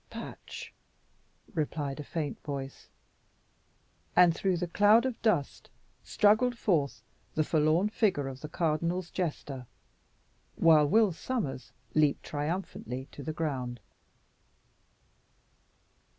[0.09, 0.73] "Patch,"
[1.53, 2.89] replied a faint voice.
[4.15, 5.69] And through the cloud of dust
[6.03, 7.03] struggled forth
[7.35, 9.67] the forlorn figure of the cardinal's jester,
[10.55, 13.79] while Will Sommers leaped triumphantly to the ground.